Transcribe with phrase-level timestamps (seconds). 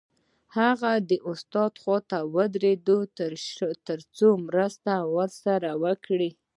[0.57, 2.87] هغه د استاد خواته ودرېد
[3.89, 6.29] تر څو مرسته ورسره وکړي